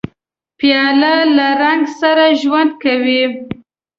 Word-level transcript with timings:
پیاله 0.59 1.15
له 1.35 1.47
رنګ 1.61 1.83
سره 1.99 2.25
ژوند 2.41 2.71
کوي. 2.83 3.23